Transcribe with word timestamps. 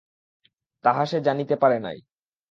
তাহা 0.85 1.03
সে 1.05 1.17
জানিতে 1.21 1.55
পারে 1.55 1.77
নাই। 1.79 1.97